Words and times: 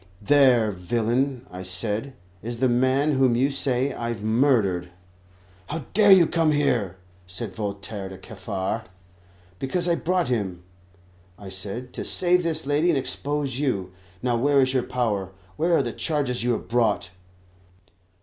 "There, 0.19 0.71
villain," 0.71 1.45
I 1.51 1.61
said, 1.61 2.15
"is 2.41 2.59
the 2.59 2.67
man 2.67 3.11
whom 3.11 3.35
you 3.35 3.51
say 3.51 3.93
I've 3.93 4.23
murdered." 4.23 4.89
"How 5.67 5.85
dare 5.93 6.11
you 6.11 6.25
come 6.25 6.53
here?" 6.53 6.97
said 7.27 7.53
Voltaire 7.53 8.09
to 8.09 8.17
Kaffar. 8.17 8.85
"Because 9.59 9.87
I 9.87 9.93
brought 9.93 10.29
him," 10.29 10.63
I 11.37 11.49
said, 11.49 11.93
"to 11.93 12.03
save 12.03 12.41
this 12.41 12.65
lady 12.65 12.89
and 12.89 12.97
expose 12.97 13.59
you. 13.59 13.91
Now, 14.23 14.35
where 14.37 14.59
is 14.59 14.73
your 14.73 14.81
power, 14.81 15.25
and 15.25 15.31
where 15.57 15.77
are 15.77 15.83
the 15.83 15.93
charges 15.93 16.43
you 16.43 16.53
have 16.53 16.67
brought?" 16.67 17.11